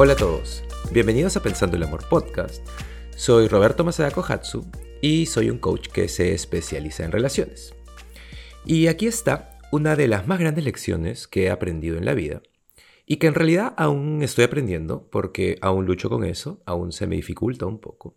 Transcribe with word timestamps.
Hola 0.00 0.12
a 0.12 0.16
todos, 0.16 0.62
bienvenidos 0.92 1.36
a 1.36 1.42
Pensando 1.42 1.76
el 1.76 1.82
Amor 1.82 2.08
Podcast. 2.08 2.64
Soy 3.16 3.48
Roberto 3.48 3.82
Masada 3.82 4.12
Kohatsu 4.12 4.64
y 5.00 5.26
soy 5.26 5.50
un 5.50 5.58
coach 5.58 5.88
que 5.88 6.06
se 6.06 6.34
especializa 6.34 7.04
en 7.04 7.10
relaciones. 7.10 7.74
Y 8.64 8.86
aquí 8.86 9.08
está 9.08 9.58
una 9.72 9.96
de 9.96 10.06
las 10.06 10.28
más 10.28 10.38
grandes 10.38 10.62
lecciones 10.62 11.26
que 11.26 11.46
he 11.46 11.50
aprendido 11.50 11.98
en 11.98 12.04
la 12.04 12.14
vida 12.14 12.42
y 13.06 13.16
que 13.16 13.26
en 13.26 13.34
realidad 13.34 13.74
aún 13.76 14.22
estoy 14.22 14.44
aprendiendo 14.44 15.08
porque 15.10 15.58
aún 15.62 15.84
lucho 15.84 16.08
con 16.08 16.22
eso, 16.22 16.62
aún 16.64 16.92
se 16.92 17.08
me 17.08 17.16
dificulta 17.16 17.66
un 17.66 17.80
poco. 17.80 18.14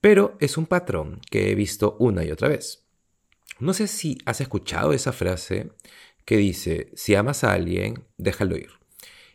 Pero 0.00 0.36
es 0.38 0.56
un 0.56 0.66
patrón 0.66 1.20
que 1.28 1.50
he 1.50 1.56
visto 1.56 1.96
una 1.98 2.22
y 2.24 2.30
otra 2.30 2.46
vez. 2.46 2.84
No 3.58 3.74
sé 3.74 3.88
si 3.88 4.18
has 4.26 4.40
escuchado 4.40 4.92
esa 4.92 5.10
frase 5.10 5.72
que 6.24 6.36
dice, 6.36 6.92
si 6.94 7.16
amas 7.16 7.42
a 7.42 7.52
alguien, 7.52 8.04
déjalo 8.16 8.56
ir. 8.56 8.70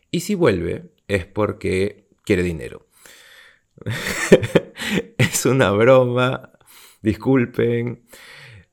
Y 0.09 0.21
si 0.21 0.35
vuelve, 0.35 0.94
es 1.07 1.25
porque 1.25 2.07
quiere 2.23 2.43
dinero. 2.43 2.85
es 5.17 5.45
una 5.45 5.71
broma, 5.71 6.51
disculpen, 7.01 8.03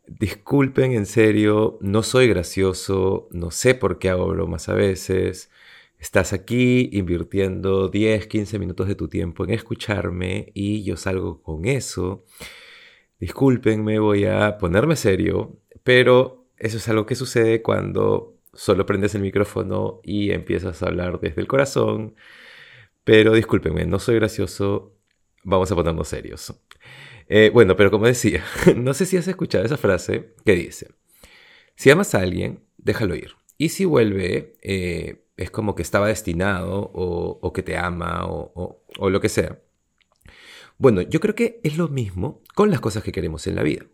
disculpen 0.06 0.92
en 0.92 1.06
serio, 1.06 1.78
no 1.80 2.02
soy 2.02 2.28
gracioso, 2.28 3.28
no 3.32 3.50
sé 3.50 3.74
por 3.74 3.98
qué 3.98 4.10
hago 4.10 4.28
bromas 4.28 4.68
a 4.68 4.74
veces. 4.74 5.50
Estás 5.98 6.32
aquí 6.32 6.90
invirtiendo 6.92 7.88
10, 7.88 8.26
15 8.26 8.58
minutos 8.58 8.88
de 8.88 8.96
tu 8.96 9.08
tiempo 9.08 9.44
en 9.44 9.50
escucharme 9.50 10.50
y 10.54 10.82
yo 10.82 10.96
salgo 10.96 11.42
con 11.42 11.64
eso. 11.64 12.24
Discúlpenme, 13.20 14.00
voy 14.00 14.24
a 14.24 14.58
ponerme 14.58 14.96
serio, 14.96 15.60
pero 15.84 16.46
eso 16.56 16.78
es 16.78 16.88
algo 16.88 17.06
que 17.06 17.14
sucede 17.14 17.62
cuando 17.62 18.36
solo 18.52 18.86
prendes 18.86 19.14
el 19.14 19.22
micrófono 19.22 20.00
y 20.02 20.30
empiezas 20.30 20.82
a 20.82 20.86
hablar 20.86 21.20
desde 21.20 21.40
el 21.40 21.48
corazón. 21.48 22.14
Pero 23.04 23.34
discúlpenme, 23.34 23.86
no 23.86 23.98
soy 23.98 24.16
gracioso, 24.16 24.96
vamos 25.42 25.70
a 25.72 25.74
ponernos 25.74 26.08
serios. 26.08 26.54
Eh, 27.28 27.50
bueno, 27.52 27.76
pero 27.76 27.90
como 27.90 28.06
decía, 28.06 28.44
no 28.76 28.94
sé 28.94 29.06
si 29.06 29.16
has 29.16 29.28
escuchado 29.28 29.64
esa 29.64 29.76
frase 29.76 30.34
que 30.44 30.54
dice, 30.54 30.90
si 31.74 31.90
amas 31.90 32.14
a 32.14 32.20
alguien, 32.20 32.64
déjalo 32.78 33.14
ir. 33.14 33.32
Y 33.58 33.70
si 33.70 33.84
vuelve, 33.84 34.54
eh, 34.62 35.24
es 35.36 35.50
como 35.50 35.74
que 35.74 35.82
estaba 35.82 36.08
destinado 36.08 36.90
o, 36.92 37.52
que 37.52 37.62
te 37.62 37.76
ama 37.76 38.26
o, 38.26 38.82
o 38.98 39.10
lo 39.10 39.20
que 39.20 39.28
sea. 39.28 39.60
Bueno, 40.78 41.02
yo 41.02 41.20
creo 41.20 41.34
que 41.34 41.60
es 41.62 41.76
lo 41.76 41.88
mismo 41.88 42.42
con 42.54 42.70
las 42.70 42.80
cosas 42.80 43.02
que 43.02 43.12
queremos 43.12 43.46
en 43.46 43.56
la 43.56 43.62
vida. 43.62 43.86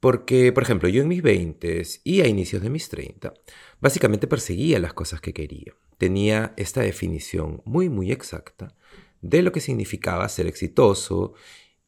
Porque, 0.00 0.52
por 0.52 0.62
ejemplo, 0.62 0.88
yo 0.88 1.02
en 1.02 1.08
mis 1.08 1.22
20 1.22 1.82
y 2.04 2.20
a 2.20 2.28
inicios 2.28 2.62
de 2.62 2.70
mis 2.70 2.88
30, 2.88 3.34
básicamente 3.80 4.28
perseguía 4.28 4.78
las 4.78 4.92
cosas 4.92 5.20
que 5.20 5.32
quería. 5.32 5.74
Tenía 5.98 6.54
esta 6.56 6.82
definición 6.82 7.62
muy, 7.64 7.88
muy 7.88 8.12
exacta 8.12 8.74
de 9.20 9.42
lo 9.42 9.50
que 9.50 9.60
significaba 9.60 10.28
ser 10.28 10.46
exitoso 10.46 11.34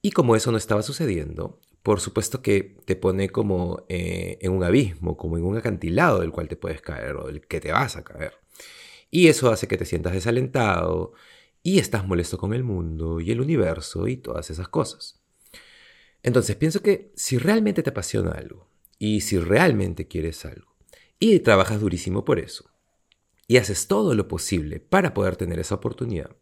y 0.02 0.10
como 0.10 0.34
eso 0.34 0.50
no 0.50 0.58
estaba 0.58 0.82
sucediendo, 0.82 1.60
por 1.82 2.00
supuesto 2.00 2.42
que 2.42 2.76
te 2.84 2.96
pone 2.96 3.28
como 3.30 3.84
eh, 3.88 4.38
en 4.40 4.52
un 4.52 4.64
abismo, 4.64 5.16
como 5.16 5.38
en 5.38 5.44
un 5.44 5.56
acantilado 5.56 6.20
del 6.20 6.32
cual 6.32 6.48
te 6.48 6.56
puedes 6.56 6.82
caer 6.82 7.16
o 7.16 7.26
del 7.26 7.46
que 7.46 7.60
te 7.60 7.72
vas 7.72 7.96
a 7.96 8.04
caer. 8.04 8.34
Y 9.10 9.28
eso 9.28 9.50
hace 9.50 9.68
que 9.68 9.76
te 9.76 9.84
sientas 9.84 10.12
desalentado 10.12 11.12
y 11.62 11.78
estás 11.78 12.06
molesto 12.06 12.38
con 12.38 12.54
el 12.54 12.64
mundo 12.64 13.20
y 13.20 13.30
el 13.30 13.40
universo 13.40 14.08
y 14.08 14.16
todas 14.16 14.50
esas 14.50 14.68
cosas. 14.68 15.19
Entonces 16.22 16.56
pienso 16.56 16.82
que 16.82 17.12
si 17.14 17.38
realmente 17.38 17.82
te 17.82 17.90
apasiona 17.90 18.32
algo 18.32 18.68
y 18.98 19.22
si 19.22 19.38
realmente 19.38 20.06
quieres 20.06 20.44
algo 20.44 20.76
y 21.18 21.40
trabajas 21.40 21.80
durísimo 21.80 22.24
por 22.24 22.38
eso 22.38 22.70
y 23.46 23.56
haces 23.56 23.88
todo 23.88 24.14
lo 24.14 24.28
posible 24.28 24.80
para 24.80 25.14
poder 25.14 25.36
tener 25.36 25.58
esa 25.58 25.76
oportunidad, 25.76 26.36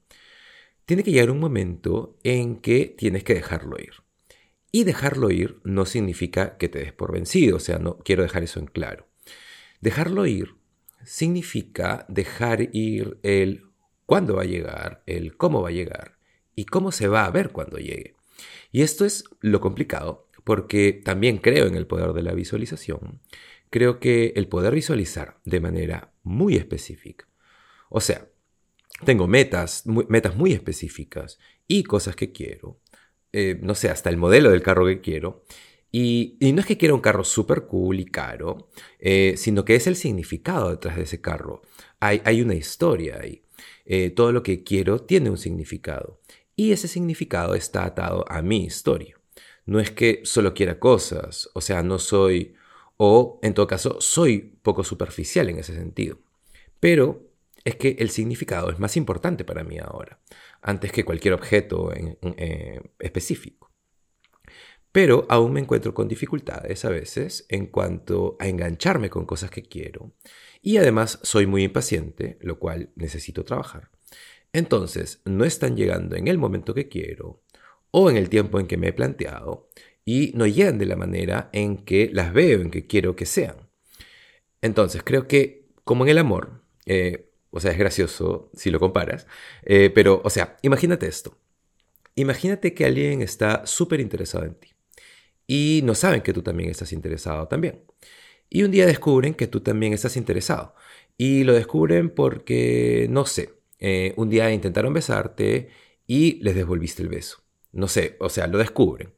tiene 0.84 1.03
que 1.03 1.12
llegar 1.12 1.31
un 1.31 1.38
momento 1.38 2.19
en 2.22 2.56
que 2.56 2.87
tienes 2.87 3.25
que 3.25 3.34
dejarlo 3.34 3.77
ir. 3.78 3.93
Y 4.71 4.84
dejarlo 4.84 5.31
ir 5.31 5.61
no 5.65 5.87
significa 5.87 6.59
que 6.59 6.69
te 6.69 6.81
des 6.81 6.93
por 6.93 7.12
vencido, 7.12 7.56
o 7.56 7.61
sea, 7.61 7.78
no 7.78 7.99
quiero 7.99 8.22
dejar 8.22 8.43
eso 8.43 8.61
en 8.61 8.67
claro. 8.67 9.06
Dejarlo 9.81 10.27
ir 10.27 10.56
significa 11.05 12.05
dejar 12.09 12.75
ir 12.75 13.19
el 13.22 13.65
cuándo 14.05 14.37
va 14.37 14.43
a 14.43 14.47
llegar, 14.47 15.03
el 15.06 15.37
cómo 15.37 15.62
va 15.62 15.69
a 15.69 15.72
llegar 15.72 16.19
y 16.55 16.65
cómo 16.65 16.93
se 16.93 17.09
va 17.09 17.25
a 17.25 17.31
ver 17.31 17.50
cuando 17.50 17.78
llegue. 17.78 18.18
Y 18.72 18.82
esto 18.82 19.04
es 19.04 19.25
lo 19.41 19.60
complicado, 19.60 20.28
porque 20.44 20.93
también 20.93 21.38
creo 21.38 21.66
en 21.66 21.75
el 21.75 21.87
poder 21.87 22.12
de 22.12 22.22
la 22.22 22.32
visualización. 22.32 23.21
Creo 23.71 24.00
que 24.00 24.32
el 24.37 24.49
poder 24.49 24.75
visualizar 24.75 25.41
de 25.44 25.60
manera 25.60 26.12
muy 26.22 26.56
específica, 26.56 27.26
o 27.91 28.00
sea, 28.00 28.28
tengo 29.04 29.26
metas, 29.26 29.84
metas 29.87 30.37
muy 30.37 30.53
específicas 30.53 31.38
y 31.66 31.84
cosas 31.84 32.16
que 32.16 32.32
quiero, 32.32 32.81
eh, 33.32 33.59
no 33.62 33.75
sé, 33.75 33.91
hasta 33.91 34.10
el 34.10 34.16
modelo 34.16 34.50
del 34.50 34.62
carro 34.62 34.87
que 34.87 35.00
quiero. 35.00 35.44
Y, 35.91 36.37
no 36.41 36.60
es 36.60 36.66
que 36.66 36.76
quiera 36.76 36.94
un 36.94 37.00
carro 37.00 37.25
súper 37.25 37.62
cool 37.66 38.00
y 38.00 38.05
caro, 38.05 38.69
eh, 38.99 39.34
sino 39.37 39.65
que 39.65 39.75
es 39.75 39.87
el 39.87 39.97
significado 39.97 40.70
detrás 40.70 40.97
de 40.97 41.05
ese 41.05 41.20
carro. 41.20 41.62
Hay, 42.00 42.20
hay 42.25 42.43
una 42.43 42.55
historia 42.55 43.19
ahí. 43.20 43.43
Eh, 43.84 44.10
todo 44.10 44.32
lo 44.32 44.43
que 44.43 44.62
quiero 44.65 45.00
tiene 45.00 45.31
un 45.31 45.38
significado 45.38 46.20
y 46.58 46.72
ese 46.72 46.88
significado 46.88 47.54
está 47.54 47.84
atado 47.84 48.24
a 48.28 48.42
mi 48.42 48.64
historia. 48.64 49.16
No 49.64 49.78
es 49.78 49.92
que 49.92 50.22
solo 50.24 50.54
quiera 50.54 50.80
cosas, 50.80 51.48
o 51.54 51.60
sea, 51.60 51.84
no 51.84 52.00
soy, 52.00 52.56
o 52.96 53.38
en 53.44 53.54
todo 53.54 53.69
caso, 53.69 54.00
soy 54.00 54.58
poco 54.60 54.82
superficial 54.82 55.48
en 55.48 55.60
ese 55.60 55.72
sentido. 55.72 56.19
Pero 56.80 57.30
es 57.64 57.76
que 57.76 57.94
el 58.00 58.10
significado 58.10 58.70
es 58.70 58.80
más 58.80 58.96
importante 58.96 59.44
para 59.44 59.62
mí 59.62 59.78
ahora, 59.78 60.19
antes 60.60 60.91
que 60.91 61.04
cualquier 61.04 61.34
objeto 61.34 61.92
eh, 61.94 62.80
específico. 62.98 63.70
Pero 64.90 65.26
aún 65.28 65.52
me 65.52 65.60
encuentro 65.60 65.94
con 65.94 66.08
dificultades 66.08 66.84
a 66.84 66.90
veces 66.90 67.46
en 67.50 67.66
cuanto 67.66 68.36
a 68.40 68.48
engancharme 68.48 69.10
con 69.10 69.26
cosas 69.26 69.52
que 69.52 69.62
quiero. 69.62 70.12
Y 70.60 70.78
además 70.78 71.20
soy 71.22 71.46
muy 71.46 71.62
impaciente, 71.62 72.36
lo 72.40 72.58
cual 72.58 72.90
necesito 72.96 73.44
trabajar. 73.44 73.92
Entonces, 74.53 75.20
no 75.25 75.44
están 75.44 75.76
llegando 75.76 76.16
en 76.16 76.28
el 76.28 76.38
momento 76.38 76.75
que 76.75 76.88
quiero 76.88 77.42
o 77.91 78.10
en 78.10 78.16
el 78.16 78.28
tiempo 78.28 78.60
en 78.60 78.66
que 78.66 78.76
me 78.76 78.88
he 78.88 78.92
planteado 78.92 79.69
y 80.04 80.32
no 80.34 80.47
llegan 80.47 80.78
de 80.78 80.86
la 80.86 80.97
manera 80.97 81.50
en 81.53 81.76
que 81.78 82.10
las 82.12 82.32
veo, 82.32 82.60
en 82.60 82.70
que 82.70 82.87
quiero 82.87 83.16
que 83.16 83.26
sean. 83.26 83.56
Entonces, 84.62 85.03
creo 85.04 85.28
que 85.28 85.69
como 85.84 86.04
en 86.04 86.10
el 86.10 86.19
amor, 86.19 86.62
eh, 86.87 87.31
o 87.50 87.60
sea, 87.60 87.72
es 87.72 87.78
gracioso 87.78 88.50
si 88.54 88.70
lo 88.70 88.81
comparas, 88.81 89.26
eh, 89.64 89.91
pero, 89.94 90.20
o 90.25 90.31
sea, 90.31 90.56
imagínate 90.62 91.06
esto. 91.06 91.37
Imagínate 92.14 92.75
que 92.75 92.84
alguien 92.84 93.22
está 93.22 93.66
súper 93.66 94.00
interesado 94.00 94.44
en 94.44 94.54
ti 94.54 94.75
y 95.47 95.81
no 95.84 95.94
saben 95.94 96.20
que 96.20 96.32
tú 96.32 96.42
también 96.42 96.70
estás 96.70 96.92
interesado 96.92 97.48
también. 97.48 97.82
Y 98.50 98.62
un 98.62 98.70
día 98.70 98.87
descubren 98.87 99.34
que 99.34 99.47
tú 99.47 99.60
también 99.60 99.92
estás 99.92 100.16
interesado. 100.16 100.75
Y 101.16 101.44
lo 101.44 101.54
descubren 101.54 102.10
porque, 102.10 103.06
no 103.10 103.26
sé, 103.26 103.50
eh, 103.78 104.15
un 104.16 104.31
día 104.31 104.53
intentaron 104.53 104.93
besarte 104.93 105.71
y 106.06 106.41
les 106.43 106.55
devolviste 106.55 107.03
el 107.03 107.09
beso. 107.09 107.39
No 107.72 107.89
sé, 107.89 108.16
o 108.21 108.28
sea, 108.28 108.47
lo 108.47 108.59
descubren. 108.59 109.12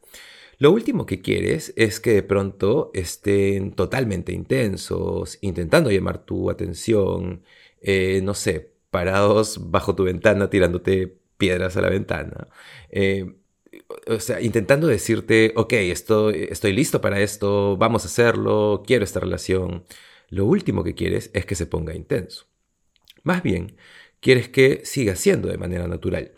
Lo 0.58 0.72
último 0.72 1.06
que 1.06 1.22
quieres 1.22 1.72
es 1.76 2.00
que 2.00 2.12
de 2.12 2.22
pronto 2.22 2.90
estén 2.94 3.72
totalmente 3.72 4.32
intensos, 4.32 5.38
intentando 5.40 5.90
llamar 5.90 6.24
tu 6.26 6.50
atención, 6.50 7.44
eh, 7.80 8.20
no 8.22 8.34
sé, 8.34 8.72
parados 8.90 9.70
bajo 9.70 9.94
tu 9.94 10.04
ventana 10.04 10.50
tirándote 10.50 11.16
piedras 11.38 11.76
a 11.76 11.80
la 11.80 11.88
ventana. 11.88 12.48
Eh, 12.90 13.36
o 14.06 14.20
sea, 14.20 14.40
intentando 14.40 14.86
decirte, 14.86 15.52
ok, 15.56 15.72
estoy, 15.74 16.48
estoy 16.50 16.72
listo 16.72 17.00
para 17.00 17.20
esto, 17.20 17.76
vamos 17.76 18.04
a 18.04 18.08
hacerlo, 18.08 18.82
quiero 18.86 19.04
esta 19.04 19.20
relación. 19.20 19.84
Lo 20.28 20.44
último 20.46 20.84
que 20.84 20.94
quieres 20.94 21.30
es 21.34 21.46
que 21.46 21.54
se 21.54 21.66
ponga 21.66 21.94
intenso. 21.94 22.46
Más 23.22 23.42
bien, 23.42 23.76
quieres 24.20 24.48
que 24.48 24.82
siga 24.84 25.16
siendo 25.16 25.48
de 25.48 25.58
manera 25.58 25.88
natural. 25.88 26.32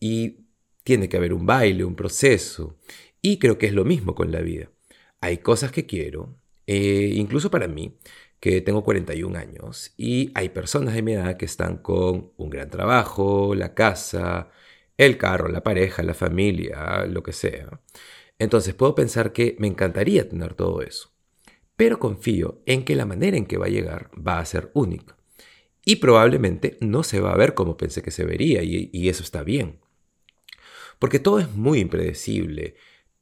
Y 0.00 0.46
tiene 0.84 1.08
que 1.08 1.16
haber 1.16 1.32
un 1.32 1.46
baile, 1.46 1.84
un 1.84 1.96
proceso. 1.96 2.78
Y 3.20 3.38
creo 3.38 3.58
que 3.58 3.66
es 3.66 3.72
lo 3.72 3.84
mismo 3.84 4.14
con 4.14 4.32
la 4.32 4.40
vida. 4.40 4.70
Hay 5.20 5.38
cosas 5.38 5.72
que 5.72 5.86
quiero, 5.86 6.36
eh, 6.66 7.12
incluso 7.14 7.50
para 7.50 7.68
mí, 7.68 7.98
que 8.40 8.60
tengo 8.60 8.82
41 8.82 9.38
años, 9.38 9.94
y 9.96 10.32
hay 10.34 10.48
personas 10.48 10.94
de 10.94 11.02
mi 11.02 11.12
edad 11.12 11.36
que 11.36 11.44
están 11.44 11.78
con 11.78 12.32
un 12.36 12.50
gran 12.50 12.70
trabajo, 12.70 13.54
la 13.54 13.74
casa, 13.74 14.50
el 14.96 15.16
carro, 15.18 15.48
la 15.48 15.62
pareja, 15.62 16.02
la 16.02 16.14
familia, 16.14 17.06
lo 17.06 17.22
que 17.22 17.32
sea. 17.32 17.80
Entonces 18.38 18.74
puedo 18.74 18.94
pensar 18.96 19.32
que 19.32 19.56
me 19.60 19.68
encantaría 19.68 20.28
tener 20.28 20.54
todo 20.54 20.82
eso, 20.82 21.12
pero 21.76 22.00
confío 22.00 22.62
en 22.66 22.84
que 22.84 22.96
la 22.96 23.06
manera 23.06 23.36
en 23.36 23.46
que 23.46 23.58
va 23.58 23.66
a 23.66 23.68
llegar 23.68 24.10
va 24.16 24.40
a 24.40 24.44
ser 24.44 24.70
única 24.74 25.16
y 25.84 25.96
probablemente 25.96 26.76
no 26.80 27.02
se 27.02 27.20
va 27.20 27.32
a 27.32 27.36
ver 27.36 27.54
como 27.54 27.76
pensé 27.76 28.02
que 28.02 28.10
se 28.10 28.24
vería 28.24 28.62
y, 28.62 29.08
eso 29.08 29.22
está 29.22 29.42
bien. 29.42 29.80
Porque 30.98 31.18
todo 31.18 31.40
es 31.40 31.52
muy 31.54 31.80
impredecible, 31.80 32.76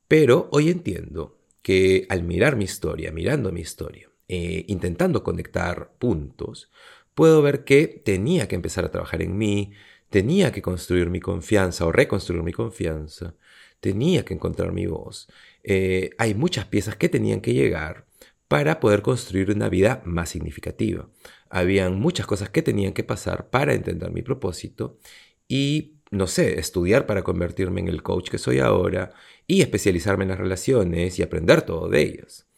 pero 0.08 0.48
hoy 0.52 0.68
entiendo 0.70 1.38
que 1.62 2.06
al 2.08 2.22
mirar 2.22 2.56
mi 2.56 2.64
historia, 2.64 3.12
mirando 3.12 3.52
mi 3.52 3.60
historia, 3.60 4.10
eh, 4.28 4.64
intentando 4.68 5.22
conectar 5.22 5.92
puntos, 5.98 6.70
puedo 7.14 7.42
ver 7.42 7.64
que 7.64 7.86
tenía 7.86 8.48
que 8.48 8.56
empezar 8.56 8.84
a 8.84 8.90
trabajar 8.90 9.22
en 9.22 9.38
mí, 9.38 9.72
tenía 10.10 10.52
que 10.52 10.62
construir 10.62 11.08
mi 11.08 11.20
confianza 11.20 11.86
o 11.86 11.92
reconstruir 11.92 12.42
mi 12.42 12.52
confianza, 12.52 13.34
tenía 13.80 14.24
que 14.24 14.34
encontrar 14.34 14.72
mi 14.72 14.86
voz. 14.86 15.28
Eh, 15.62 16.10
hay 16.18 16.34
muchas 16.34 16.66
piezas 16.66 16.96
que 16.96 17.08
tenían 17.08 17.40
que 17.40 17.54
llegar 17.54 18.06
para 18.50 18.80
poder 18.80 19.00
construir 19.00 19.52
una 19.52 19.68
vida 19.68 20.02
más 20.04 20.30
significativa. 20.30 21.08
Habían 21.50 22.00
muchas 22.00 22.26
cosas 22.26 22.50
que 22.50 22.62
tenían 22.62 22.92
que 22.92 23.04
pasar 23.04 23.48
para 23.48 23.74
entender 23.74 24.10
mi 24.10 24.22
propósito 24.22 24.98
y, 25.46 26.00
no 26.10 26.26
sé, 26.26 26.58
estudiar 26.58 27.06
para 27.06 27.22
convertirme 27.22 27.80
en 27.80 27.86
el 27.86 28.02
coach 28.02 28.28
que 28.28 28.38
soy 28.38 28.58
ahora 28.58 29.12
y 29.46 29.60
especializarme 29.60 30.24
en 30.24 30.30
las 30.30 30.40
relaciones 30.40 31.16
y 31.16 31.22
aprender 31.22 31.62
todo 31.62 31.88
de 31.88 32.02
ellas. 32.02 32.48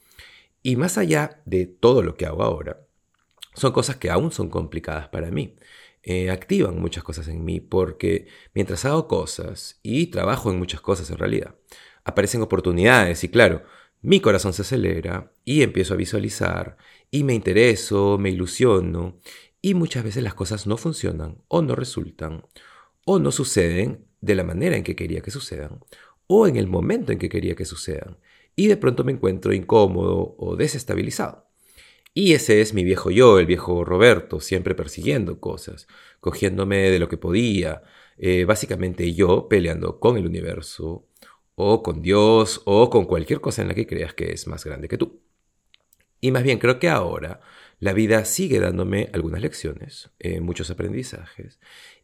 Y 0.62 0.76
más 0.76 0.96
allá 0.96 1.42
de 1.44 1.66
todo 1.66 2.02
lo 2.02 2.14
que 2.14 2.24
hago 2.24 2.42
ahora, 2.42 2.86
son 3.52 3.72
cosas 3.72 3.96
que 3.96 4.08
aún 4.08 4.32
son 4.32 4.48
complicadas 4.48 5.08
para 5.08 5.30
mí. 5.30 5.56
Eh, 6.02 6.30
activan 6.30 6.80
muchas 6.80 7.04
cosas 7.04 7.28
en 7.28 7.44
mí 7.44 7.60
porque 7.60 8.28
mientras 8.54 8.86
hago 8.86 9.08
cosas 9.08 9.78
y 9.82 10.06
trabajo 10.06 10.50
en 10.50 10.58
muchas 10.58 10.80
cosas 10.80 11.10
en 11.10 11.18
realidad, 11.18 11.54
aparecen 12.02 12.40
oportunidades 12.40 13.24
y 13.24 13.28
claro, 13.28 13.62
mi 14.02 14.20
corazón 14.20 14.52
se 14.52 14.62
acelera 14.62 15.32
y 15.44 15.62
empiezo 15.62 15.94
a 15.94 15.96
visualizar 15.96 16.76
y 17.10 17.22
me 17.22 17.34
intereso, 17.34 18.18
me 18.18 18.30
ilusiono 18.30 19.20
y 19.60 19.74
muchas 19.74 20.02
veces 20.02 20.24
las 20.24 20.34
cosas 20.34 20.66
no 20.66 20.76
funcionan 20.76 21.38
o 21.46 21.62
no 21.62 21.76
resultan 21.76 22.44
o 23.04 23.20
no 23.20 23.30
suceden 23.30 24.04
de 24.20 24.34
la 24.34 24.42
manera 24.42 24.76
en 24.76 24.82
que 24.82 24.96
quería 24.96 25.20
que 25.20 25.30
sucedan 25.30 25.80
o 26.26 26.48
en 26.48 26.56
el 26.56 26.66
momento 26.66 27.12
en 27.12 27.18
que 27.18 27.28
quería 27.28 27.54
que 27.54 27.64
sucedan 27.64 28.18
y 28.56 28.66
de 28.66 28.76
pronto 28.76 29.04
me 29.04 29.12
encuentro 29.12 29.52
incómodo 29.52 30.34
o 30.36 30.56
desestabilizado. 30.56 31.48
Y 32.14 32.34
ese 32.34 32.60
es 32.60 32.74
mi 32.74 32.84
viejo 32.84 33.10
yo, 33.10 33.38
el 33.38 33.46
viejo 33.46 33.84
Roberto, 33.84 34.40
siempre 34.40 34.74
persiguiendo 34.74 35.40
cosas, 35.40 35.86
cogiéndome 36.20 36.90
de 36.90 36.98
lo 36.98 37.08
que 37.08 37.16
podía, 37.16 37.82
eh, 38.18 38.44
básicamente 38.44 39.14
yo 39.14 39.48
peleando 39.48 39.98
con 39.98 40.18
el 40.18 40.26
universo, 40.26 41.06
o 41.54 41.82
con 41.82 42.02
Dios 42.02 42.62
o 42.64 42.90
con 42.90 43.04
cualquier 43.06 43.40
cosa 43.40 43.62
en 43.62 43.68
la 43.68 43.74
que 43.74 43.86
creas 43.86 44.14
que 44.14 44.32
es 44.32 44.46
más 44.46 44.64
grande 44.64 44.88
que 44.88 44.98
tú. 44.98 45.20
Y 46.20 46.30
más 46.30 46.42
bien 46.42 46.58
creo 46.58 46.78
que 46.78 46.88
ahora 46.88 47.40
la 47.80 47.92
vida 47.92 48.24
sigue 48.24 48.60
dándome 48.60 49.10
algunas 49.12 49.40
lecciones, 49.40 50.10
eh, 50.20 50.40
muchos 50.40 50.70
aprendizajes, 50.70 51.58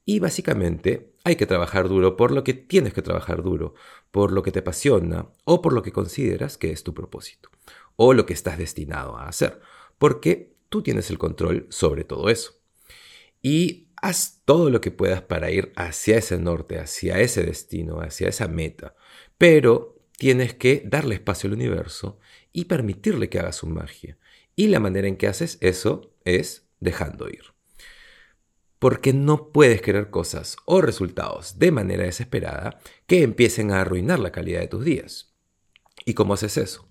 y 0.04 0.18
básicamente 0.18 1.12
hay 1.22 1.36
que 1.36 1.46
trabajar 1.46 1.88
duro 1.88 2.16
por 2.16 2.32
lo 2.32 2.42
que 2.42 2.54
tienes 2.54 2.94
que 2.94 3.02
trabajar 3.02 3.42
duro, 3.42 3.74
por 4.10 4.32
lo 4.32 4.42
que 4.42 4.50
te 4.50 4.60
apasiona 4.60 5.28
o 5.44 5.62
por 5.62 5.72
lo 5.72 5.82
que 5.82 5.92
consideras 5.92 6.56
que 6.56 6.72
es 6.72 6.82
tu 6.82 6.94
propósito, 6.94 7.50
o 7.94 8.14
lo 8.14 8.26
que 8.26 8.32
estás 8.32 8.58
destinado 8.58 9.16
a 9.16 9.28
hacer, 9.28 9.60
porque 9.98 10.54
tú 10.68 10.82
tienes 10.82 11.10
el 11.10 11.18
control 11.18 11.66
sobre 11.68 12.04
todo 12.04 12.28
eso. 12.28 12.54
Y 13.40 13.88
haz 13.96 14.42
todo 14.44 14.70
lo 14.70 14.80
que 14.80 14.90
puedas 14.90 15.22
para 15.22 15.50
ir 15.50 15.72
hacia 15.76 16.16
ese 16.16 16.38
norte, 16.38 16.78
hacia 16.78 17.20
ese 17.20 17.44
destino, 17.44 18.00
hacia 18.00 18.28
esa 18.28 18.48
meta. 18.48 18.94
Pero 19.38 19.96
tienes 20.16 20.52
que 20.54 20.82
darle 20.84 21.14
espacio 21.14 21.48
al 21.48 21.54
universo 21.54 22.18
y 22.52 22.64
permitirle 22.64 23.28
que 23.28 23.38
haga 23.38 23.52
su 23.52 23.68
magia. 23.68 24.18
Y 24.56 24.66
la 24.66 24.80
manera 24.80 25.06
en 25.06 25.16
que 25.16 25.28
haces 25.28 25.58
eso 25.60 26.12
es 26.24 26.68
dejando 26.80 27.28
ir. 27.28 27.44
Porque 28.80 29.12
no 29.12 29.52
puedes 29.52 29.80
querer 29.80 30.10
cosas 30.10 30.56
o 30.64 30.80
resultados 30.80 31.58
de 31.58 31.70
manera 31.70 32.04
desesperada 32.04 32.80
que 33.06 33.22
empiecen 33.22 33.70
a 33.70 33.80
arruinar 33.80 34.18
la 34.18 34.32
calidad 34.32 34.60
de 34.60 34.68
tus 34.68 34.84
días. 34.84 35.32
¿Y 36.04 36.14
cómo 36.14 36.34
haces 36.34 36.56
eso? 36.56 36.88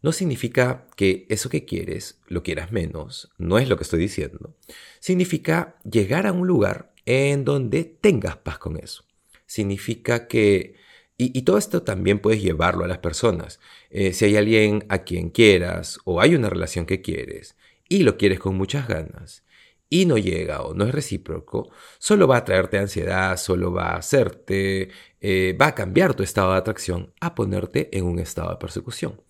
No 0.00 0.12
significa 0.12 0.86
que 0.96 1.26
eso 1.28 1.50
que 1.50 1.64
quieres 1.64 2.20
lo 2.28 2.44
quieras 2.44 2.70
menos, 2.70 3.32
no 3.36 3.58
es 3.58 3.68
lo 3.68 3.76
que 3.76 3.82
estoy 3.82 3.98
diciendo. 3.98 4.56
Significa 5.00 5.76
llegar 5.88 6.26
a 6.26 6.32
un 6.32 6.46
lugar 6.46 6.92
en 7.04 7.44
donde 7.44 7.84
tengas 7.84 8.36
paz 8.36 8.58
con 8.58 8.76
eso. 8.76 9.04
Significa 9.46 10.28
que 10.28 10.76
y, 11.20 11.42
todo 11.42 11.58
esto 11.58 11.82
también 11.82 12.20
puedes 12.20 12.40
llevarlo 12.40 12.84
a 12.84 12.88
las 12.88 12.98
personas. 12.98 13.58
Eh, 13.90 14.12
si 14.12 14.26
hay 14.26 14.36
alguien 14.36 14.86
a 14.88 14.98
quien 15.00 15.30
quieras 15.30 15.98
o 16.04 16.20
hay 16.20 16.36
una 16.36 16.48
relación 16.48 16.86
que 16.86 17.02
quieres 17.02 17.56
y 17.88 18.04
lo 18.04 18.16
quieres 18.16 18.38
con 18.38 18.56
muchas 18.56 18.86
ganas 18.86 19.44
y 19.90 20.06
no 20.06 20.16
llega 20.16 20.62
o 20.62 20.74
no 20.74 20.84
es 20.84 20.94
recíproco, 20.94 21.70
solo 21.98 22.28
va 22.28 22.36
a 22.38 22.44
traerte 22.44 22.78
ansiedad, 22.78 23.36
solo 23.36 23.72
va 23.72 23.94
a 23.94 23.96
hacerte, 23.96 24.90
eh, 25.20 25.56
va 25.60 25.68
a 25.68 25.74
cambiar 25.74 26.14
tu 26.14 26.22
estado 26.22 26.52
de 26.52 26.58
atracción 26.58 27.12
a 27.20 27.34
ponerte 27.34 27.88
en 27.96 28.04
un 28.04 28.20
estado 28.20 28.50
de 28.50 28.56
persecución. 28.56 29.20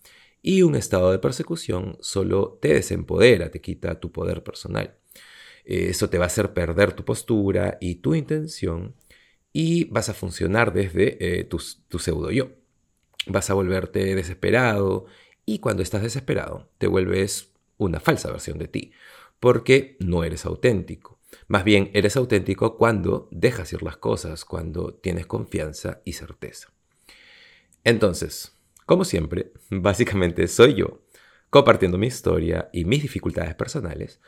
Y 0.41 0.61
un 0.61 0.75
estado 0.75 1.11
de 1.11 1.19
persecución 1.19 1.97
solo 2.01 2.59
te 2.61 2.73
desempodera, 2.73 3.49
te 3.51 3.61
quita 3.61 3.99
tu 3.99 4.11
poder 4.11 4.43
personal. 4.43 4.95
Eh, 5.65 5.87
eso 5.89 6.09
te 6.09 6.17
va 6.17 6.25
a 6.25 6.27
hacer 6.27 6.53
perder 6.53 6.93
tu 6.93 7.03
postura 7.03 7.77
y 7.81 7.95
tu 7.95 8.15
intención 8.15 8.95
y 9.53 9.85
vas 9.85 10.09
a 10.09 10.13
funcionar 10.13 10.73
desde 10.73 11.39
eh, 11.39 11.43
tu, 11.43 11.61
tu 11.87 11.99
pseudo 11.99 12.31
yo. 12.31 12.51
Vas 13.27 13.49
a 13.49 13.53
volverte 13.53 14.15
desesperado 14.15 15.05
y 15.45 15.59
cuando 15.59 15.83
estás 15.83 16.01
desesperado 16.01 16.69
te 16.77 16.87
vuelves 16.87 17.53
una 17.77 17.99
falsa 17.99 18.31
versión 18.31 18.57
de 18.59 18.67
ti, 18.67 18.91
porque 19.39 19.97
no 19.99 20.23
eres 20.23 20.45
auténtico. 20.45 21.19
Más 21.47 21.63
bien 21.63 21.91
eres 21.93 22.15
auténtico 22.15 22.77
cuando 22.77 23.27
dejas 23.31 23.71
ir 23.73 23.83
las 23.83 23.97
cosas, 23.97 24.45
cuando 24.45 24.93
tienes 24.93 25.25
confianza 25.25 26.01
y 26.05 26.13
certeza. 26.13 26.69
Entonces, 27.83 28.53
como 28.85 29.05
siempre, 29.05 29.51
básicamente 29.69 30.47
soy 30.47 30.75
yo, 30.75 31.01
compartiendo 31.49 31.97
mi 31.97 32.07
historia 32.07 32.69
y 32.73 32.85
mis 32.85 33.01
dificultades 33.01 33.55
personales, 33.55 34.19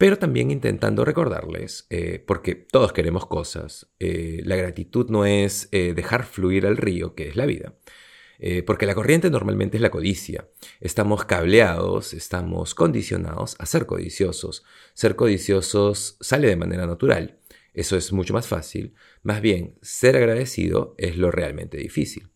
pero 0.00 0.18
también 0.18 0.50
intentando 0.50 1.04
recordarles, 1.04 1.86
eh, 1.90 2.24
porque 2.26 2.54
todos 2.54 2.94
queremos 2.94 3.26
cosas, 3.26 3.92
eh, 3.98 4.40
la 4.46 4.56
gratitud 4.56 5.10
no 5.10 5.26
es 5.26 5.68
eh, 5.72 5.92
dejar 5.92 6.24
fluir 6.24 6.64
al 6.64 6.78
río, 6.78 7.14
que 7.14 7.28
es 7.28 7.36
la 7.36 7.44
vida, 7.44 7.74
porque 8.64 8.86
la 8.86 8.94
corriente 8.94 9.28
normalmente 9.28 9.76
es 9.76 9.82
la 9.82 9.90
codicia. 9.90 10.48
Estamos 10.80 11.26
cableados, 11.26 12.14
estamos 12.14 12.74
condicionados 12.74 13.56
a 13.58 13.66
ser 13.66 13.84
codiciosos. 13.84 14.64
Ser 14.94 15.16
codiciosos 15.16 16.16
sale 16.18 16.48
de 16.48 16.56
manera 16.56 16.86
natural, 16.86 17.38
eso 17.74 17.98
es 17.98 18.10
mucho 18.10 18.32
más 18.32 18.46
fácil. 18.46 18.94
Más 19.22 19.42
bien, 19.42 19.74
ser 19.82 20.16
agradecido 20.16 20.94
es 20.96 21.18
lo 21.18 21.30
realmente 21.30 21.76
difícil. 21.76 22.30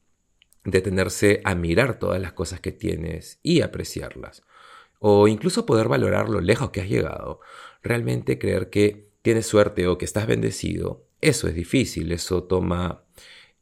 Detenerse 0.65 1.41
a 1.45 1.55
mirar 1.55 1.99
todas 1.99 2.21
las 2.21 2.35
cosas 2.35 2.61
que 2.61 2.73
tienes 2.73 3.41
y 3.43 3.63
apreciarlas 3.63 4.43
o 5.07 5.29
incluso 5.29 5.67
poder 5.67 5.87
valorar 5.89 6.31
lo 6.31 6.41
lejos 6.41 6.71
que 6.71 6.81
has 6.81 6.89
llegado, 6.89 7.41
realmente 7.83 8.39
creer 8.39 8.71
que 8.71 9.11
tienes 9.21 9.47
suerte 9.47 9.87
o 9.87 9.99
que 9.99 10.07
estás 10.07 10.27
bendecido, 10.27 11.05
eso 11.21 11.47
es 11.47 11.55
difícil, 11.55 12.11
eso 12.11 12.45
toma... 12.45 13.05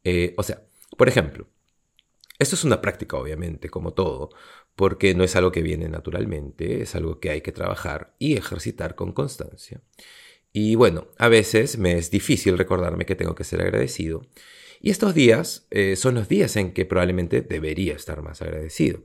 Eh, 0.04 0.34
o 0.36 0.44
sea, 0.44 0.62
por 0.96 1.08
ejemplo, 1.08 1.48
esto 2.38 2.54
es 2.54 2.62
una 2.62 2.80
práctica 2.80 3.16
obviamente, 3.16 3.70
como 3.70 3.92
todo, 3.92 4.30
porque 4.76 5.16
no 5.16 5.24
es 5.24 5.34
algo 5.34 5.50
que 5.50 5.62
viene 5.62 5.88
naturalmente, 5.88 6.80
es 6.80 6.94
algo 6.94 7.18
que 7.18 7.30
hay 7.30 7.40
que 7.40 7.50
trabajar 7.50 8.14
y 8.20 8.36
ejercitar 8.36 8.94
con 8.94 9.10
constancia. 9.10 9.80
Y 10.52 10.76
bueno, 10.76 11.08
a 11.18 11.26
veces 11.26 11.76
me 11.76 11.98
es 11.98 12.12
difícil 12.12 12.56
recordarme 12.56 13.04
que 13.04 13.16
tengo 13.16 13.34
que 13.34 13.42
ser 13.42 13.62
agradecido. 13.62 14.28
Y 14.80 14.90
estos 14.90 15.12
días 15.12 15.66
eh, 15.72 15.96
son 15.96 16.14
los 16.14 16.28
días 16.28 16.54
en 16.54 16.72
que 16.72 16.84
probablemente 16.84 17.42
debería 17.42 17.94
estar 17.94 18.22
más 18.22 18.42
agradecido. 18.42 19.02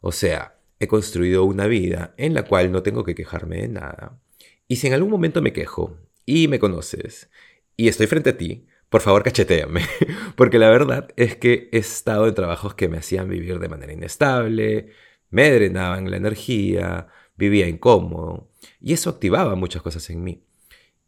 O 0.00 0.12
sea, 0.12 0.55
he 0.78 0.88
construido 0.88 1.44
una 1.44 1.66
vida 1.66 2.14
en 2.16 2.34
la 2.34 2.44
cual 2.44 2.72
no 2.72 2.82
tengo 2.82 3.04
que 3.04 3.14
quejarme 3.14 3.62
de 3.62 3.68
nada. 3.68 4.20
Y 4.68 4.76
si 4.76 4.86
en 4.86 4.94
algún 4.94 5.10
momento 5.10 5.42
me 5.42 5.52
quejo 5.52 5.96
y 6.24 6.48
me 6.48 6.58
conoces 6.58 7.30
y 7.76 7.88
estoy 7.88 8.06
frente 8.06 8.30
a 8.30 8.36
ti, 8.36 8.66
por 8.88 9.00
favor 9.00 9.22
cacheteame, 9.22 9.82
porque 10.36 10.58
la 10.58 10.70
verdad 10.70 11.08
es 11.16 11.36
que 11.36 11.68
he 11.72 11.78
estado 11.78 12.26
en 12.28 12.34
trabajos 12.34 12.74
que 12.74 12.88
me 12.88 12.98
hacían 12.98 13.28
vivir 13.28 13.58
de 13.58 13.68
manera 13.68 13.92
inestable, 13.92 14.90
me 15.30 15.50
drenaban 15.50 16.10
la 16.10 16.16
energía, 16.16 17.08
vivía 17.36 17.68
incómodo, 17.68 18.50
y 18.80 18.92
eso 18.92 19.10
activaba 19.10 19.54
muchas 19.54 19.82
cosas 19.82 20.08
en 20.10 20.22
mí. 20.22 20.42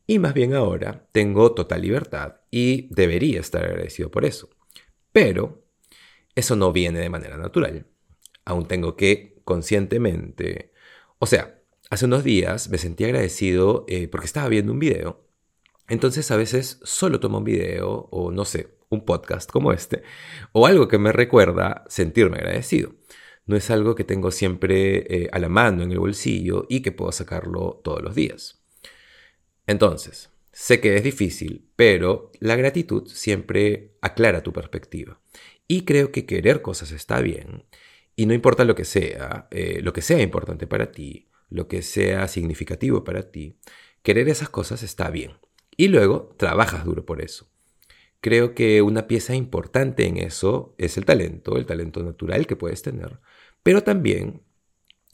Y 0.06 0.18
más 0.18 0.34
bien 0.34 0.54
ahora 0.54 1.06
tengo 1.12 1.52
total 1.52 1.82
libertad 1.82 2.36
y 2.50 2.88
debería 2.94 3.40
estar 3.40 3.64
agradecido 3.64 4.10
por 4.10 4.24
eso. 4.24 4.48
Pero 5.12 5.64
eso 6.34 6.56
no 6.56 6.72
viene 6.72 7.00
de 7.00 7.10
manera 7.10 7.36
natural. 7.36 7.86
Aún 8.44 8.66
tengo 8.66 8.96
que 8.96 9.37
conscientemente. 9.48 10.72
O 11.18 11.24
sea, 11.24 11.58
hace 11.88 12.04
unos 12.04 12.22
días 12.22 12.68
me 12.68 12.76
sentí 12.76 13.04
agradecido 13.04 13.86
eh, 13.88 14.06
porque 14.06 14.26
estaba 14.26 14.46
viendo 14.50 14.72
un 14.72 14.78
video. 14.78 15.24
Entonces 15.88 16.30
a 16.30 16.36
veces 16.36 16.80
solo 16.82 17.18
tomo 17.18 17.38
un 17.38 17.44
video 17.44 18.08
o 18.10 18.30
no 18.30 18.44
sé, 18.44 18.68
un 18.90 19.06
podcast 19.06 19.50
como 19.50 19.72
este, 19.72 20.02
o 20.52 20.66
algo 20.66 20.86
que 20.86 20.98
me 20.98 21.12
recuerda 21.12 21.84
sentirme 21.88 22.36
agradecido. 22.36 22.92
No 23.46 23.56
es 23.56 23.70
algo 23.70 23.94
que 23.94 24.04
tengo 24.04 24.32
siempre 24.32 25.06
eh, 25.08 25.30
a 25.32 25.38
la 25.38 25.48
mano 25.48 25.82
en 25.82 25.92
el 25.92 25.98
bolsillo 25.98 26.66
y 26.68 26.82
que 26.82 26.92
puedo 26.92 27.10
sacarlo 27.10 27.80
todos 27.82 28.02
los 28.02 28.14
días. 28.14 28.62
Entonces, 29.66 30.28
sé 30.52 30.78
que 30.82 30.94
es 30.94 31.02
difícil, 31.02 31.70
pero 31.74 32.32
la 32.38 32.54
gratitud 32.54 33.08
siempre 33.08 33.94
aclara 34.02 34.42
tu 34.42 34.52
perspectiva. 34.52 35.22
Y 35.66 35.86
creo 35.86 36.12
que 36.12 36.26
querer 36.26 36.60
cosas 36.60 36.92
está 36.92 37.22
bien 37.22 37.64
y 38.18 38.26
no 38.26 38.34
importa 38.34 38.64
lo 38.64 38.74
que 38.74 38.84
sea, 38.84 39.46
eh, 39.52 39.78
lo 39.80 39.92
que 39.92 40.02
sea 40.02 40.20
importante 40.20 40.66
para 40.66 40.90
ti, 40.90 41.28
lo 41.50 41.68
que 41.68 41.82
sea 41.82 42.26
significativo 42.26 43.04
para 43.04 43.30
ti, 43.30 43.60
querer 44.02 44.28
esas 44.28 44.48
cosas 44.48 44.82
está 44.82 45.08
bien. 45.08 45.38
y 45.76 45.86
luego 45.86 46.34
trabajas 46.36 46.84
duro 46.84 47.06
por 47.06 47.22
eso. 47.22 47.48
Creo 48.20 48.54
que 48.56 48.82
una 48.82 49.06
pieza 49.06 49.36
importante 49.36 50.06
en 50.06 50.16
eso 50.16 50.74
es 50.78 50.96
el 50.98 51.04
talento, 51.04 51.56
el 51.56 51.66
talento 51.66 52.02
natural 52.02 52.48
que 52.48 52.56
puedes 52.56 52.82
tener, 52.82 53.20
pero 53.62 53.84
también 53.84 54.42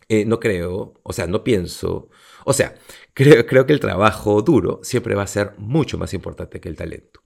eh, 0.09 0.25
no 0.25 0.41
creo, 0.41 0.95
o 1.03 1.13
sea, 1.13 1.27
no 1.27 1.45
pienso, 1.45 2.09
o 2.47 2.55
sea, 2.55 2.75
creo, 3.15 3.45
creo, 3.47 3.67
que 3.67 3.75
el 3.75 3.81
trabajo 3.81 4.41
duro 4.41 4.81
siempre 4.83 5.15
va 5.15 5.25
a 5.25 5.27
ser 5.27 5.53
mucho 5.59 5.99
más 5.99 6.15
importante 6.15 6.59
que 6.61 6.71
el 6.71 6.77
talento. 6.77 7.21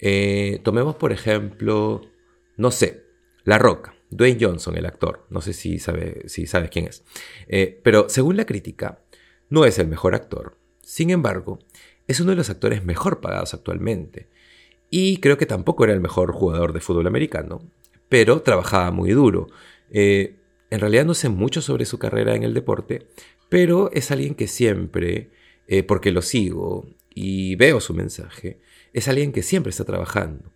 Eh, 0.00 0.60
tomemos, 0.64 0.96
por 0.96 1.12
ejemplo, 1.12 2.00
no 2.56 2.72
sé, 2.72 3.04
La 3.44 3.58
Roca, 3.58 3.94
Dwayne 4.16 4.38
Johnson, 4.40 4.76
el 4.76 4.86
actor, 4.86 5.26
no 5.30 5.40
sé 5.40 5.52
si, 5.52 5.78
si 5.78 6.46
sabes 6.46 6.70
quién 6.70 6.86
es, 6.86 7.04
eh, 7.48 7.80
pero 7.82 8.08
según 8.08 8.36
la 8.36 8.46
crítica, 8.46 9.00
no 9.48 9.64
es 9.64 9.78
el 9.78 9.88
mejor 9.88 10.14
actor. 10.14 10.56
Sin 10.82 11.10
embargo, 11.10 11.58
es 12.06 12.20
uno 12.20 12.30
de 12.30 12.36
los 12.36 12.50
actores 12.50 12.84
mejor 12.84 13.20
pagados 13.20 13.54
actualmente. 13.54 14.28
Y 14.90 15.18
creo 15.18 15.38
que 15.38 15.46
tampoco 15.46 15.84
era 15.84 15.92
el 15.92 16.00
mejor 16.00 16.32
jugador 16.32 16.72
de 16.72 16.80
fútbol 16.80 17.06
americano, 17.06 17.62
pero 18.08 18.42
trabajaba 18.42 18.90
muy 18.90 19.10
duro. 19.12 19.48
Eh, 19.90 20.36
en 20.70 20.80
realidad 20.80 21.04
no 21.04 21.14
sé 21.14 21.28
mucho 21.28 21.62
sobre 21.62 21.84
su 21.84 21.98
carrera 21.98 22.34
en 22.34 22.42
el 22.42 22.54
deporte, 22.54 23.06
pero 23.48 23.90
es 23.92 24.10
alguien 24.10 24.34
que 24.34 24.48
siempre, 24.48 25.30
eh, 25.66 25.82
porque 25.82 26.12
lo 26.12 26.22
sigo 26.22 26.86
y 27.14 27.56
veo 27.56 27.80
su 27.80 27.94
mensaje, 27.94 28.58
es 28.92 29.08
alguien 29.08 29.32
que 29.32 29.42
siempre 29.42 29.70
está 29.70 29.84
trabajando. 29.84 30.52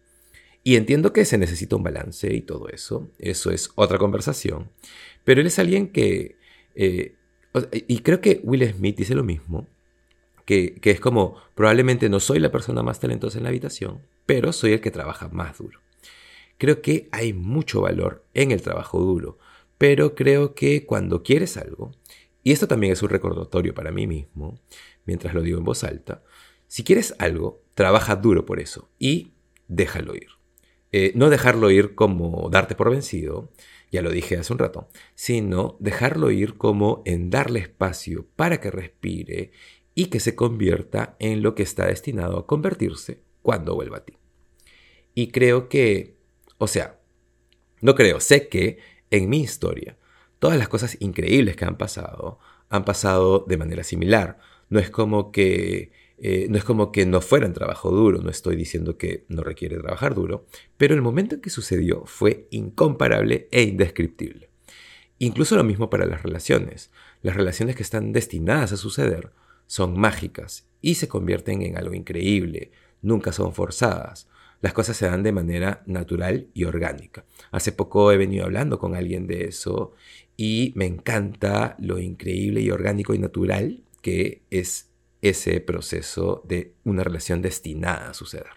Y 0.67 0.75
entiendo 0.75 1.13
que 1.13 1.25
se 1.25 1.39
necesita 1.39 1.77
un 1.77 1.85
balance 1.85 2.35
y 2.35 2.41
todo 2.41 2.69
eso, 2.69 3.09
eso 3.21 3.53
es 3.53 3.71
otra 3.77 3.99
conversación, 3.99 4.69
pero 5.23 5.41
él 5.41 5.47
es 5.47 5.61
alguien 5.61 5.93
que, 5.93 6.39
eh, 6.75 7.15
y 7.87 8.01
creo 8.01 8.21
que 8.21 8.41
Will 8.43 8.69
Smith 8.73 8.97
dice 8.97 9.15
lo 9.15 9.23
mismo, 9.23 9.69
que, 10.45 10.75
que 10.75 10.91
es 10.91 10.99
como, 10.99 11.37
probablemente 11.55 12.09
no 12.09 12.19
soy 12.19 12.41
la 12.41 12.51
persona 12.51 12.83
más 12.83 12.99
talentosa 12.99 13.39
en 13.39 13.45
la 13.45 13.51
habitación, 13.51 14.03
pero 14.27 14.53
soy 14.53 14.73
el 14.73 14.81
que 14.81 14.91
trabaja 14.91 15.29
más 15.29 15.57
duro. 15.57 15.83
Creo 16.59 16.83
que 16.83 17.09
hay 17.13 17.33
mucho 17.33 17.83
valor 17.83 18.25
en 18.35 18.51
el 18.51 18.61
trabajo 18.61 18.99
duro, 18.99 19.39
pero 19.79 20.17
creo 20.17 20.57
que 20.57 20.85
cuando 20.85 21.23
quieres 21.23 21.57
algo, 21.57 21.93
y 22.43 22.51
esto 22.51 22.67
también 22.67 22.93
es 22.93 23.05
un 23.05 23.11
recordatorio 23.11 23.73
para 23.73 23.93
mí 23.93 24.09
mismo, 24.09 24.59
mientras 25.05 25.33
lo 25.33 25.43
digo 25.43 25.59
en 25.59 25.65
voz 25.65 25.85
alta, 25.85 26.25
si 26.67 26.83
quieres 26.83 27.15
algo, 27.21 27.63
trabaja 27.75 28.17
duro 28.17 28.45
por 28.45 28.59
eso 28.59 28.91
y 28.99 29.31
déjalo 29.69 30.17
ir. 30.17 30.37
Eh, 30.93 31.13
no 31.15 31.31
dejarlo 31.31 31.71
ir 31.71 31.95
como 31.95 32.49
darte 32.51 32.75
por 32.75 32.91
vencido, 32.91 33.51
ya 33.91 34.03
lo 34.03 34.11
dije 34.11 34.37
hace 34.37 34.53
un 34.53 34.59
rato, 34.59 34.89
sino 35.15 35.77
dejarlo 35.81 36.31
ir 36.31 36.55
como 36.55 37.03
en 37.05 37.31
darle 37.31 37.61
espacio 37.61 38.27
para 38.37 38.61
que 38.61 38.71
respire 38.71 39.51
y 39.95 40.07
que 40.07 40.21
se 40.21 40.35
convierta 40.35 41.17
en 41.19 41.43
lo 41.43 41.55
que 41.55 41.63
está 41.63 41.87
destinado 41.87 42.39
a 42.39 42.47
convertirse 42.47 43.21
cuando 43.43 43.75
vuelva 43.75 43.99
a 43.99 44.05
ti. 44.05 44.17
Y 45.15 45.29
creo 45.29 45.69
que, 45.69 46.17
o 46.59 46.67
sea, 46.67 47.01
no 47.81 47.95
creo, 47.95 48.21
sé 48.21 48.49
que 48.49 48.79
en 49.11 49.29
mi 49.29 49.41
historia, 49.41 49.97
todas 50.39 50.59
las 50.59 50.69
cosas 50.69 50.97
increíbles 51.01 51.57
que 51.57 51.65
han 51.65 51.79
pasado 51.79 52.39
han 52.69 52.85
pasado 52.85 53.45
de 53.47 53.57
manera 53.57 53.85
similar. 53.85 54.39
No 54.69 54.79
es 54.79 54.91
como 54.91 55.31
que 55.31 55.93
eh, 56.19 56.47
no 56.49 56.57
es 56.57 56.65
como 56.65 56.93
que 56.93 57.05
no 57.05 57.21
fuera 57.21 57.47
un 57.47 57.53
trabajo 57.53 57.91
duro, 57.91 58.23
no 58.23 58.31
estoy 58.31 58.57
diciendo 58.57 58.97
que 58.97 59.25
no 59.29 59.43
requiere 59.43 59.77
trabajar 59.79 60.15
duro, 60.15 60.47
pero 60.77 60.95
el 60.95 61.03
momento 61.03 61.35
en 61.35 61.41
que 61.41 61.51
sucedió 61.51 62.05
fue 62.07 62.47
incomparable 62.51 63.49
e 63.51 63.63
indescriptible. 63.63 64.49
Incluso 65.19 65.57
lo 65.57 65.65
mismo 65.65 65.91
para 65.91 66.07
las 66.07 66.23
relaciones. 66.23 66.91
Las 67.23 67.37
relaciones 67.37 67.77
que 67.77 67.83
están 67.83 68.13
destinadas 68.13 68.73
a 68.73 68.77
suceder 68.77 69.31
son 69.67 69.99
mágicas 69.99 70.69
y 70.81 70.95
se 70.95 71.09
convierten 71.09 71.63
en 71.63 71.77
algo 71.77 71.95
increíble, 71.95 72.71
nunca 73.03 73.33
son 73.33 73.53
forzadas. 73.53 74.29
Las 74.63 74.73
cosas 74.73 74.97
se 74.97 75.07
dan 75.07 75.23
de 75.23 75.33
manera 75.33 75.83
natural 75.87 76.49
y 76.55 76.65
orgánica. 76.65 77.25
Hace 77.51 77.73
poco 77.73 78.11
he 78.11 78.17
venido 78.17 78.45
hablando 78.45 78.79
con 78.79 78.95
alguien 78.95 79.27
de 79.27 79.45
eso 79.45 79.93
y 80.37 80.73
me 80.77 80.87
encanta 80.87 81.77
lo 81.79 81.99
increíble 81.99 82.61
y 82.61 82.71
orgánico 82.71 83.15
y 83.15 83.19
natural 83.19 83.83
que 84.01 84.43
es 84.51 84.91
ese 85.23 85.61
proceso 85.61 86.43
de 86.47 86.75
una 86.85 87.05
relación 87.05 87.43
destinada 87.43 88.11
a 88.11 88.15
suceder. 88.15 88.51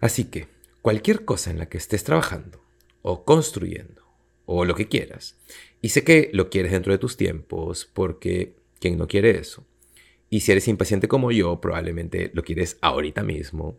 Así 0.00 0.24
que 0.24 0.48
cualquier 0.82 1.24
cosa 1.24 1.50
en 1.50 1.58
la 1.58 1.68
que 1.68 1.78
estés 1.78 2.04
trabajando 2.04 2.62
o 3.02 3.24
construyendo 3.24 4.02
o 4.44 4.64
lo 4.64 4.74
que 4.74 4.88
quieras, 4.88 5.38
y 5.80 5.90
sé 5.90 6.04
que 6.04 6.30
lo 6.32 6.50
quieres 6.50 6.72
dentro 6.72 6.92
de 6.92 6.98
tus 6.98 7.16
tiempos 7.16 7.88
porque 7.92 8.56
¿quién 8.80 8.98
no 8.98 9.08
quiere 9.08 9.38
eso? 9.38 9.66
Y 10.28 10.40
si 10.40 10.52
eres 10.52 10.68
impaciente 10.68 11.08
como 11.08 11.30
yo, 11.30 11.60
probablemente 11.60 12.30
lo 12.34 12.42
quieres 12.42 12.78
ahorita 12.80 13.22
mismo. 13.22 13.78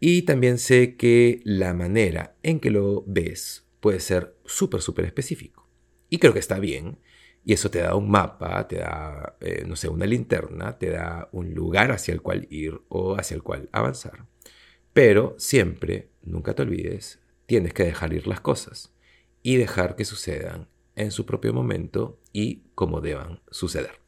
Y 0.00 0.22
también 0.22 0.58
sé 0.58 0.96
que 0.96 1.40
la 1.44 1.72
manera 1.72 2.36
en 2.42 2.60
que 2.60 2.70
lo 2.70 3.04
ves 3.06 3.64
puede 3.80 4.00
ser 4.00 4.34
súper, 4.44 4.82
súper 4.82 5.04
específico. 5.04 5.68
Y 6.10 6.18
creo 6.18 6.32
que 6.32 6.40
está 6.40 6.58
bien. 6.58 6.98
Y 7.44 7.52
eso 7.52 7.70
te 7.70 7.80
da 7.80 7.94
un 7.94 8.10
mapa, 8.10 8.66
te 8.66 8.76
da, 8.76 9.36
eh, 9.40 9.64
no 9.66 9.76
sé, 9.76 9.88
una 9.88 10.06
linterna, 10.06 10.78
te 10.78 10.90
da 10.90 11.28
un 11.32 11.54
lugar 11.54 11.92
hacia 11.92 12.14
el 12.14 12.22
cual 12.22 12.46
ir 12.50 12.80
o 12.88 13.16
hacia 13.16 13.34
el 13.34 13.42
cual 13.42 13.68
avanzar. 13.72 14.26
Pero 14.92 15.34
siempre, 15.38 16.08
nunca 16.22 16.54
te 16.54 16.62
olvides, 16.62 17.20
tienes 17.46 17.74
que 17.74 17.84
dejar 17.84 18.14
ir 18.14 18.26
las 18.26 18.40
cosas 18.40 18.92
y 19.42 19.56
dejar 19.56 19.94
que 19.96 20.04
sucedan 20.04 20.68
en 20.96 21.10
su 21.10 21.26
propio 21.26 21.52
momento 21.52 22.18
y 22.32 22.62
como 22.74 23.00
deban 23.00 23.40
suceder. 23.50 24.00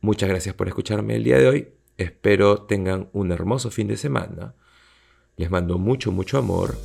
Muchas 0.00 0.28
gracias 0.28 0.54
por 0.54 0.68
escucharme 0.68 1.16
el 1.16 1.24
día 1.24 1.38
de 1.38 1.48
hoy. 1.48 1.68
Espero 1.96 2.62
tengan 2.62 3.08
un 3.12 3.32
hermoso 3.32 3.70
fin 3.70 3.88
de 3.88 3.96
semana. 3.96 4.54
Les 5.36 5.50
mando 5.50 5.78
mucho, 5.78 6.12
mucho 6.12 6.36
amor 6.36 6.76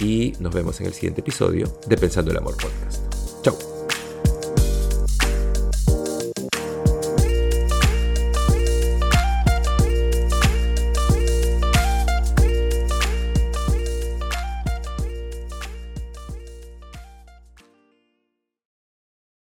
y 0.00 0.32
nos 0.40 0.52
vemos 0.52 0.80
en 0.80 0.86
el 0.86 0.92
siguiente 0.92 1.20
episodio 1.20 1.78
de 1.86 1.96
Pensando 1.96 2.32
el 2.32 2.38
Amor 2.38 2.56
Podcast. 2.56 3.42
Chao. 3.42 3.73